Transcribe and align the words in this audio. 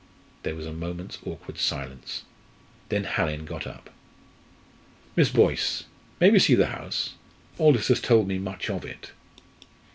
There 0.41 0.55
was 0.55 0.65
a 0.65 0.73
moment's 0.73 1.19
awkward 1.27 1.59
silence. 1.59 2.23
Then 2.89 3.03
Hallin 3.03 3.45
got 3.45 3.67
up. 3.67 3.91
"Miss 5.15 5.29
Boyce, 5.29 5.83
may 6.19 6.31
we 6.31 6.39
see 6.39 6.55
the 6.55 6.65
house? 6.73 7.13
Aldous 7.59 7.89
has 7.89 8.01
told 8.01 8.27
me 8.27 8.39
much 8.39 8.67
of 8.67 8.83
it." 8.83 9.11